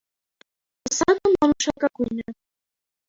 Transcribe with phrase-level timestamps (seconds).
[0.87, 2.37] Պսակը մանուշակագույն է։